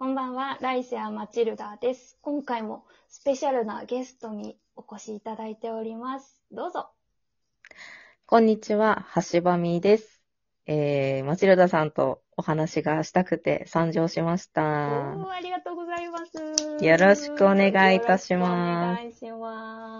[0.00, 2.16] こんばんは、ライセア・マチルダです。
[2.22, 6.40] 今回もスペシャルなゲストにお越しいただいております。
[6.50, 6.88] どうぞ。
[8.24, 10.22] こんにちは、橋場みです。
[10.64, 14.62] えー、マチルダさんとお話がしたくて参上しましおた。
[14.62, 16.82] ーありがとうございます。
[16.82, 19.99] よろしくお願いいたしますお願いします。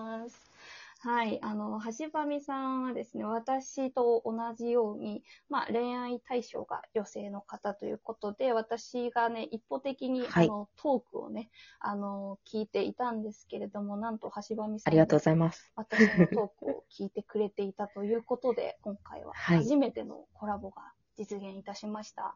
[1.03, 1.39] はい。
[1.43, 15.73] あの、橋場美さんはですね、私と同じように、まあ、恋愛対象が女性の方ということで、私がね、一方的に、はいあの、トークをね、あの、聞いていたんですけれども、なんと橋場美さんありがとうございます。
[15.75, 22.35] 私のトークを聞いてくれていたということで、今回ははい初めてのコラボが実現いたしました。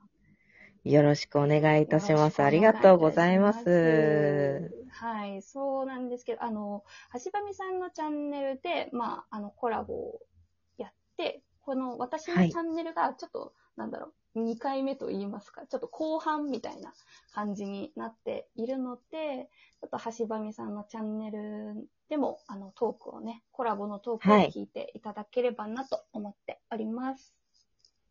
[0.85, 2.43] よろしくお願いいたします。
[2.43, 4.84] ありがとうございます。。
[4.95, 10.21] はい、そうなんですけど、あの、橋上さんのチャンネルで、まあ、あの、コラボを
[10.79, 16.93] やって、この私のはいチャンネルがちょっと、なんだろう、2回目と言いますか、ちょっと後半みたいな
[17.33, 19.51] 感じになっているので、
[19.81, 27.35] ちょっと橋上さんのチャンネルでも、あの、トークをね、コラボのトークをはい聞いていただければなと思っております。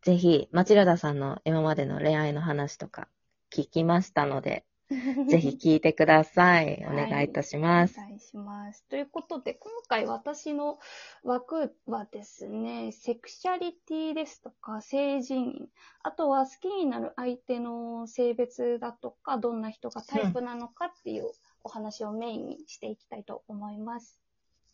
[0.02, 3.08] ぜひ、マチルダさんの今までの恋愛の話とか
[3.50, 4.66] 聞きましたので、
[5.28, 6.84] ぜひ聞いてください。
[6.86, 7.98] おはい願いいたします。
[7.98, 8.84] お願いします。
[8.88, 10.78] ということで、今回私の
[11.22, 15.68] 枠はですね、セクシャリティですとか、性自認、
[16.02, 21.30] あとは好きになる相手の性別だとか、どんな人がタイプなのかっていう
[21.62, 24.20] お話をメインにしていきたいと思います。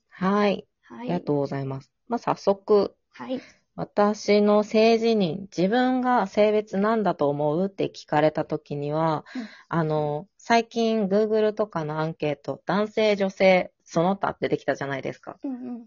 [0.09, 0.67] はい。
[0.83, 1.01] はい。
[1.01, 1.93] ありがとうございます。
[2.09, 3.41] まあ、早速、はい。
[3.81, 15.39] 私の性自認、自分が性別なんだと思うって聞かれた時には、うんあの、最近 Google とかのアンケート、男性、女性、その他ってできたじゃないですか。
[15.43, 15.87] うんうん。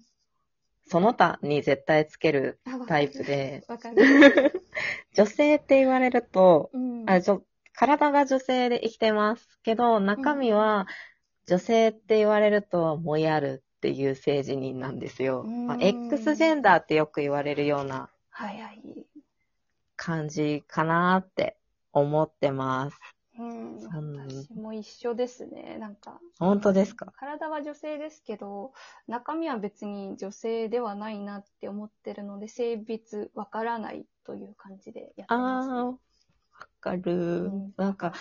[0.88, 3.64] その他に絶対つけるタイプで。
[5.14, 7.06] 女性って言われると、うん。
[7.08, 7.22] あ
[7.76, 10.88] 体が女性で生きてますけど、中身は
[11.46, 15.44] 女性って言われるともやるっていう性自認なんですよ。
[15.44, 18.10] まあうん X ジェンダーってよく言われるような。
[19.98, 21.58] 感じかなって
[21.92, 22.98] 思ってます。
[23.38, 23.76] うん。
[23.76, 25.78] うん私も一緒ですね。
[25.80, 26.22] なんか。
[26.40, 27.12] 本当ですか？
[27.20, 28.72] 体は女性ですけど、
[29.08, 35.98] 中身は別に女性ではないなって思ってるので、性別わからないという感じでやってあます、ー、わ
[36.80, 37.12] かる。
[37.46, 38.14] うんなんか、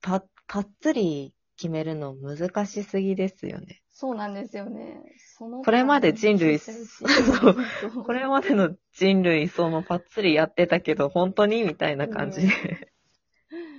[0.00, 3.82] パ、パッツリ決めるの難しすぎですよね。
[4.00, 5.02] そうなんですよね。
[5.36, 7.56] そのこれまで人類そう
[8.04, 12.92] これまでの人類、そのパッツリやってたけど、本当にみたいな感じで。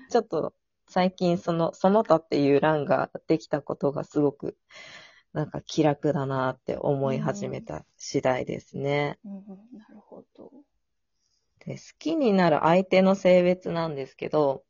[0.10, 0.54] ちょっと、
[0.90, 4.58] 最近その、その他っていう欄ができたことがすごく、
[5.32, 9.20] なんか気楽だなって思い始めた次第ですね。
[9.24, 10.52] うんうん、なるほど。
[11.66, 14.66] で、好きになる相手の性別なんですけど、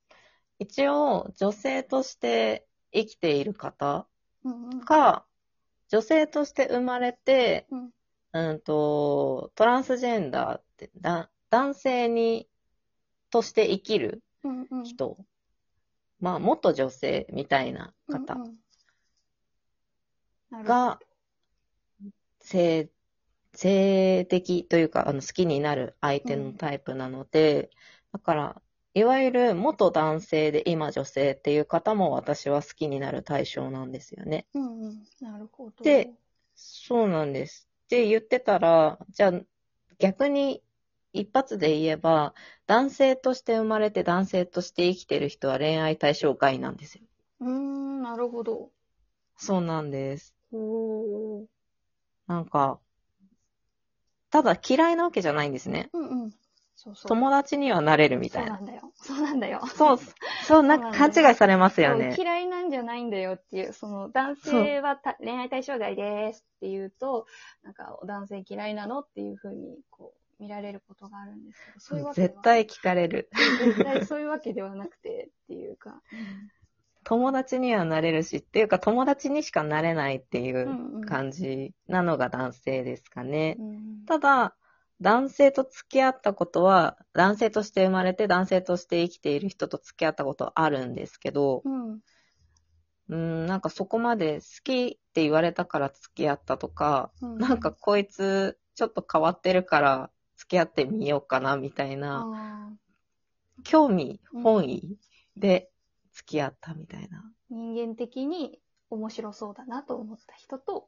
[0.60, 4.06] 一応、女性として生きている方
[4.44, 5.26] うんうんか、
[5.90, 7.90] 女性として生まれて、うん
[8.32, 12.48] うんと、トランスジェンダーって、だ男性に、
[13.32, 15.18] として生きるうんうん人。
[16.20, 18.38] まあ、元女性みたいな方
[20.52, 21.00] が、
[22.40, 22.90] 性、
[23.54, 27.72] 性的というか、あの、好きになる相手のタイプなので、
[28.12, 28.62] だから、
[28.94, 34.48] いわゆる元男性で今女性っていう方も私は好きになる対象なんですよね。
[34.54, 35.84] うんうん、なるほど。
[35.84, 36.10] で
[36.56, 37.70] そうなんです。
[37.86, 39.34] って言ってたら、じゃあ
[39.98, 40.62] 逆に
[41.14, 42.34] 一発で言えば、
[42.68, 47.04] 男性として生まれて男性として生きてる人は恋愛対象外なんですよ。
[47.40, 48.72] うーん、なるほど。
[49.38, 50.36] そうなんです。
[50.52, 51.46] おー。
[52.28, 52.80] なんか、
[54.30, 55.90] ただ嫌いなわけじゃないんですね。
[55.94, 56.32] うんうん。
[56.82, 57.10] そうそう。
[57.10, 58.58] 友達にはなれるみたいな。
[58.58, 58.92] そうなんだよ。
[58.96, 59.68] そうなんだよ。
[59.68, 60.00] そう、
[60.48, 62.16] そう、なんか勘違いされますよね。
[62.18, 67.28] 嫌いなんじゃないんだよっていう、その男性はた恋愛対象外ですって言うと、
[67.64, 73.30] なんか男性嫌いなのっていうふうにこう見られることがあるんですけど、そういうわけ絶対聞かれる。
[73.66, 76.02] 絶対そういうわけではなくてっていうか。
[77.04, 83.58] 友達にはなれるし、っていうか友達にしかなれないっていううんうん感じなのが男性ですかね。
[83.60, 84.56] うんただ、
[85.02, 92.00] 男性と付き合ったことは、男性として生まれて男性として生きている人と付き合ったことはあるんですけど、うん。
[93.10, 102.70] うん、なんかそこまで好きって言われたから付き合ったとか、うんなんかこいつちょっと変わってるから付き合ってみようかなみたいな、あ
[103.64, 104.98] 興味うん、本意
[105.36, 105.72] で
[106.14, 107.34] 付き合ったみたいな。
[107.52, 108.60] ー人間的に
[108.90, 110.88] 面白そうだなと思った人と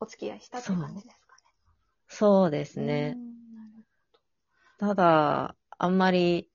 [0.00, 1.36] お付き合いしたって感じですか
[2.08, 2.86] そうですね。
[2.86, 3.14] ね。
[3.16, 3.31] うん
[4.82, 6.50] ただ、あんまり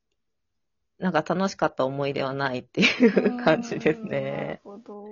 [1.00, 4.62] なんか楽しかった思い出はないっていう感じですうんなるね。
[4.66, 5.06] ほど。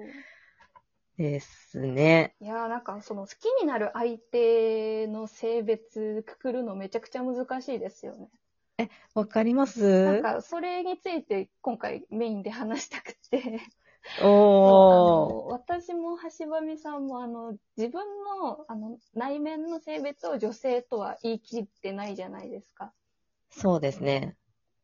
[1.18, 2.36] ですね。
[2.42, 8.90] いやーなんかその好きになる相手の性別くくるのめちゃくちゃ難しいですよね。
[9.14, 13.62] わかりまなんすかそれについて今回メインで話したくて。
[14.24, 15.52] おー。
[15.54, 18.02] 私も橋場美さんもあの自分
[18.42, 22.92] のあの内面の性別を女性とは言い切ってないじゃないですか。
[23.56, 24.36] そうですね。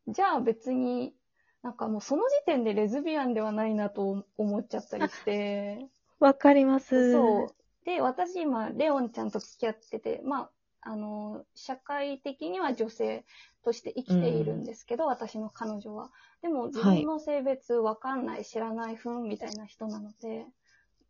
[0.08, 1.14] じゃあ別に
[1.62, 5.86] なんかもうその時点でレズビアンではないなと思っちゃったりして。
[6.18, 7.12] わかります。
[7.12, 7.84] そう。
[7.84, 10.50] で、私今、レオンちゃんと付き合ってて、ま
[10.82, 13.24] あ、あの、社会的には女性
[13.64, 16.10] として生きているんですけど、私の彼女は。
[16.42, 20.46] でも自分の性別わかんない、知らない、ふんみたいな人なので、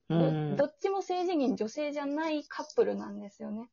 [0.09, 0.65] うんど。
[0.67, 3.69] どっちも性自認女性じゃないカップルなんですよね。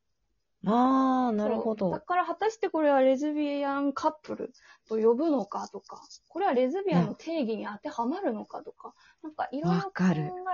[0.66, 2.02] あー、なるほそうだど。
[2.02, 4.54] から果たしてこれはレズビアンカップル
[4.88, 9.94] と呼ぶのかとか、これはレズビアンの定義に当てはまるのかとか、なんかいろいろわ考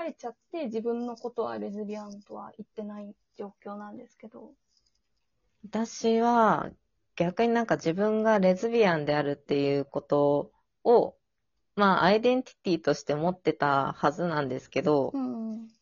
[0.08, 4.54] えちゃって自分のことはレズビアンとは言ってない状況なんですけど。
[5.66, 6.72] 私は、
[7.18, 10.54] 逆になんか自分がレズビアンであるっていうこと
[10.84, 11.18] を、
[11.76, 15.75] まあ、アイデンティティとして持ってたはずなんですけど、うん。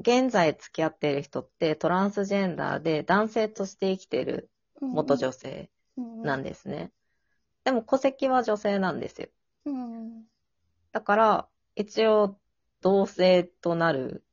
[0.00, 4.50] 現在付き合ってる人ってトランスジェンダーで男性として生きてる
[4.80, 6.90] 元女性なんですね。
[7.64, 9.28] でも戸籍は女性なんですよ。
[9.66, 10.24] うん。
[10.92, 12.38] だから、一応、
[12.80, 14.24] 同性となる。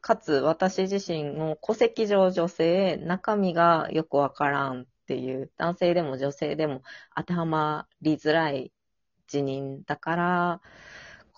[0.00, 6.82] かつ、私自身も戸籍上女性、中身がよくわからんっていう、男性でも女性でも
[7.14, 8.72] 当てはまりづらい
[9.28, 10.60] 辞任だから、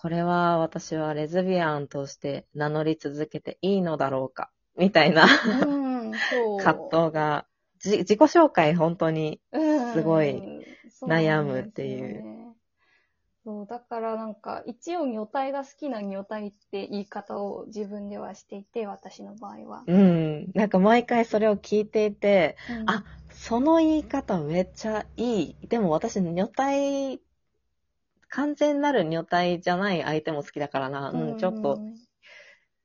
[0.05, 5.25] これは私はレズビアンとして名乗り続けていいのだろうか、みたいな
[5.65, 6.11] うん。
[6.59, 7.47] 葛藤が、
[7.79, 10.43] じ自己紹介本当に、うんすごい
[11.01, 12.55] 悩むっていうですよね
[13.45, 19.83] そう、だからなんか、一応女体が好きな女体って言い方を自分ではしていて、私の場合は。
[19.87, 25.55] うん、なんか毎回それを聞いていて、うんあ、その言い方めっちゃいい。
[25.67, 27.19] でも私、女体、
[28.29, 31.11] 完全なる女体じゃない相手も好きだからな。
[31.11, 31.79] うん、ちょっと、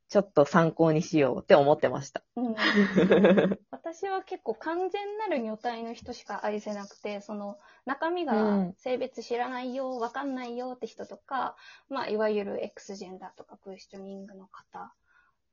[0.09, 2.23] ちょっと参考にしようって思ってました。
[2.37, 2.55] うん。
[3.71, 11.57] 私は結構完全なる女体の人しか愛せなくて、その中身うがん性別知らないよ、わかんないよって人とか、
[11.89, 14.93] まあ、いわゆる X ジェンダーとかクエスチョニングの方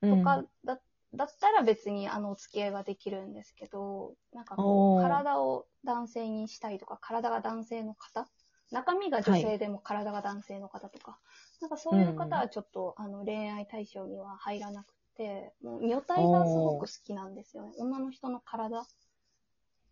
[0.02, 0.80] とかだ,、
[1.14, 8.28] だったら別にあのお付き合いはできるんですけど、なんかこう、体を男性にしたいとか、体が男性の方
[8.72, 11.18] 中身が女性でも体が男性の方とか、
[11.62, 17.74] なんかそういう方はちょっと、あの恋愛対象には入らなくて、もう女体がすごく好きなんですよね。
[17.78, 18.86] 女の人の体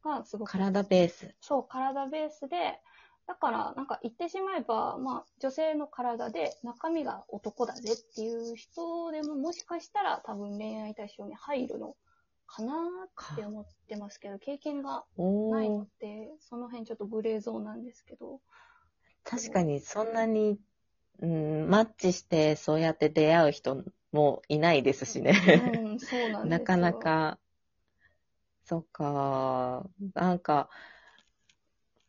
[0.04, 1.33] がすごく体ベース。
[1.42, 2.80] そう、体ベースで、
[3.27, 11.95] だから、なんか言ってしまえば、まあ、女性の体で中身が男だぜっていう人でも、もしかしたら多分恋愛対象に入るの
[12.47, 12.74] かな
[13.33, 18.42] って思ってますけど、経験がおないのーで、その辺ちょっとグレーゾーンなんですけど。
[19.24, 20.59] 確かにそんなに、
[21.19, 25.33] うん、マッチしてそうやって出会う人もいないですしね。
[25.75, 26.59] うん、そうなんですよ。
[26.59, 26.94] なかな。
[26.94, 27.39] か、
[28.65, 30.69] そっか、なんか、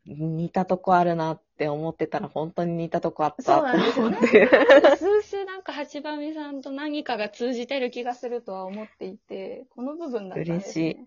[0.07, 4.97] 似たとこあるなって思ってたら本当に似たとこあったそうなんですよね思って。
[4.97, 10.85] 数種なんか八番目さんと何かが通じてる気がするとは思っていて、この部分だったんです、ね。
[10.85, 11.07] 嬉しい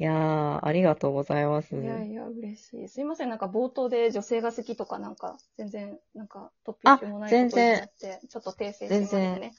[0.00, 1.74] いやー、ありがとうございます。
[1.74, 2.88] いやいや、嬉しい。
[2.88, 9.52] すいません、なんか冒頭で女性が好きとかなんか、全然、なんか、突飛しもないこと言っちゃって、ちょっと訂正しますね。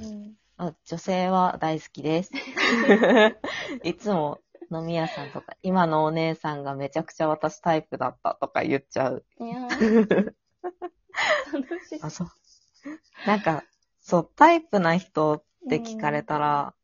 [0.00, 0.34] うん。
[0.60, 2.32] あ女性は大好きです。
[3.84, 4.40] いつも
[4.72, 9.24] 飲み屋さんとか、今のお姉さんがめちゃくちゃ私タイプだったとか言っちゃう。
[9.40, 10.34] いやー
[11.54, 12.00] 楽しい。
[12.02, 12.28] あ、そう。
[13.26, 13.64] なんか、
[14.00, 16.74] そう、タイプな人って聞かれたら、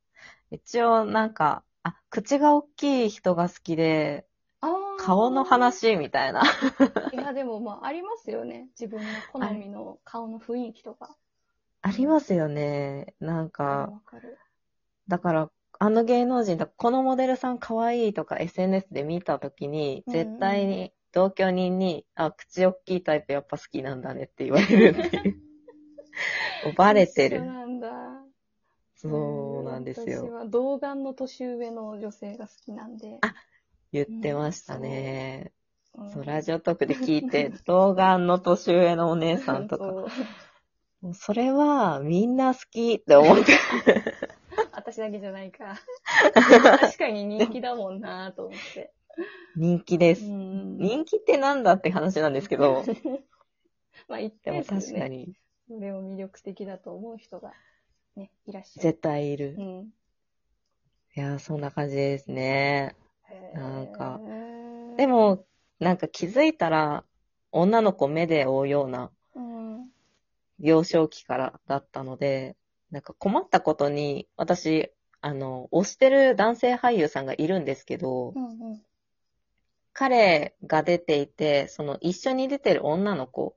[0.50, 4.26] 一応なんか、あ、口が大きい人が好きで、
[4.98, 5.44] 顔の。
[5.44, 6.42] 話みたいな。
[7.12, 8.68] いや、でもまあ、ありますよね。
[8.78, 11.16] 自分の好みの顔の雰囲気とか。
[11.82, 13.14] ありますよね。
[13.20, 14.38] なんか、わかる。
[15.08, 25.36] だから、あの芸能人だ、このモデルさん可愛いとか SNS で見たときに、うんうん絶対に同居人に、あ、口大きいタイプやっぱ好きなんだねって言われるっていう。
[26.76, 27.44] バレてる。
[27.44, 28.25] なんだ。
[28.97, 30.33] そうなんです私よ。
[30.33, 33.18] は童顔の年上の女性が好きなんで。
[33.21, 33.35] あ
[33.92, 35.52] 言ってましたね。
[35.94, 40.11] うんそう、ラジオトークで聞いて、 童顔の年上のお姉さんとか、
[41.02, 43.52] そそれはみんな好きって思って。
[44.73, 45.76] 私だけじゃないか。
[46.33, 48.92] 確かに人気だもんなと思って。
[49.54, 50.25] 人気です。
[50.25, 52.85] うん人気ってなんだって話なんですけど、
[54.09, 55.35] まあ一でも定数ね、確かに、
[55.66, 57.52] それを魅力的だと思う人が
[58.16, 58.83] ね、いらっしゃる。
[58.83, 59.54] 絶対いる。
[59.59, 59.92] いうん。
[61.14, 62.97] やー、そんな感じですね。
[63.54, 64.21] なんか
[64.97, 65.44] で、も、
[65.78, 67.04] なんか気づいたら、
[67.52, 69.90] 女の子目で追うようなうん。
[70.59, 72.56] 幼少期からだったので、
[72.90, 78.83] なんか困ったことに、私、あの、推してる男性俳優さんがいるんですけど、うんうん。
[79.92, 83.56] 彼が出ていて、その一緒に出てる女の子。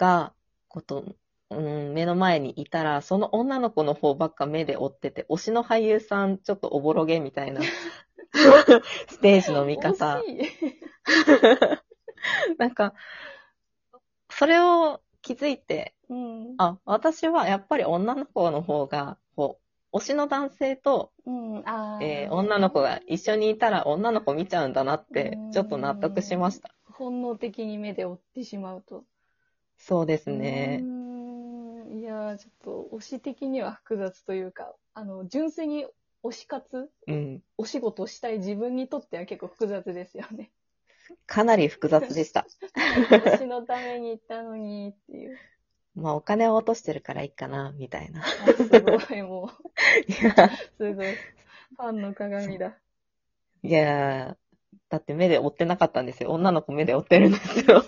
[0.00, 0.32] が、
[0.68, 1.04] こと、
[1.50, 7.60] うん、目の前にいたら、その女の子の方ばっか目で追ってて、推しの俳優さんちょっとおぼろげみたいな
[9.08, 10.22] ステージの見方。
[12.58, 12.94] なんか、
[14.30, 16.54] それを気づいて、うん。
[16.56, 19.60] あ、私はやっぱり女の子の方が、こ
[19.92, 21.64] う、推しの男性と、うん。
[22.00, 26.70] えー女の子が一緒にいたら女の子見ちゃうんだなってうん、ちょっと納得しました。
[26.84, 29.04] 本能的に目で追ってしまうと。
[29.80, 30.80] そうですうね。
[30.82, 32.52] ーんいやー、ちょっ
[32.90, 35.86] と推し的には複雑というか、あの、純粋に
[36.22, 37.42] 推し活うん。
[37.56, 40.50] お仕事したい自分にとっては結構複雑ですよね。
[41.26, 42.46] かなり複雑でした。
[42.76, 45.38] 推しのために行ったのにっていう。
[45.96, 48.22] まあ、お金を落としてるからいいかな、みたいな。
[48.22, 49.48] あすごい、もう、
[50.06, 51.14] いや、すごい。
[51.14, 52.76] ファンの鏡だ。
[53.62, 54.36] いや
[54.88, 56.30] だって目で追ってなかったんですよ。
[56.30, 57.84] 女の子目で追ってるんですよ。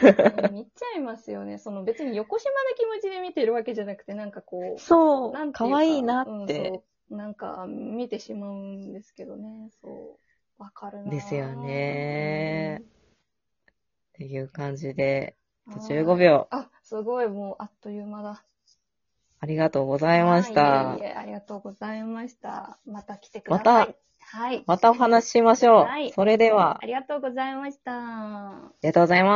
[0.52, 1.58] 見ちゃいますよね。
[1.58, 6.68] その別に横島な気持ちで見てるわけじゃなくて、なんかこう、そなんかかわいいなうんって。
[6.68, 9.70] そうなんか見てしまうんですけどね。
[9.80, 9.88] そ
[10.58, 10.62] う。
[10.62, 12.82] わかるなぁですよね。
[12.82, 12.84] っ
[14.12, 15.36] ていう感じで、
[15.66, 16.48] うん15秒。
[16.50, 18.44] あ、すごい、もうあっという間だ。
[19.40, 22.78] ありがとうございましたはいいえいえありがとうございました。
[22.86, 23.64] また来てください。
[23.64, 23.98] また
[24.30, 24.64] はい。
[24.66, 25.84] またお話ししましょう。
[25.84, 27.92] はいそれでは、ありがとうございました。
[27.92, 29.26] ありがとうございます。